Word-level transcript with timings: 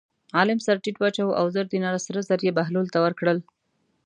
عالم 0.37 0.59
سر 0.65 0.75
ټیټ 0.83 0.95
واچاوه 0.99 1.37
او 1.39 1.45
زر 1.55 1.65
دیناره 1.73 1.99
سره 2.05 2.19
زر 2.29 2.39
یې 2.47 2.51
بهلول 2.57 2.87
ته 2.93 2.99
ورکړل. 3.05 3.37